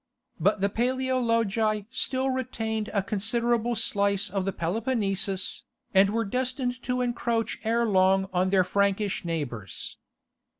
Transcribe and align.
But 0.39 0.61
the 0.61 0.69
Paleologi 0.69 1.85
still 1.91 2.31
retained 2.31 2.89
a 2.91 3.03
considerable 3.03 3.75
slice 3.75 4.31
of 4.31 4.45
the 4.45 4.51
Peloponnesus, 4.51 5.61
and 5.93 6.09
were 6.09 6.25
destined 6.25 6.81
to 6.81 7.01
encroach 7.01 7.59
ere 7.63 7.85
long 7.85 8.27
on 8.33 8.49
their 8.49 8.63
Frankish 8.63 9.23
neighbours. 9.23 9.97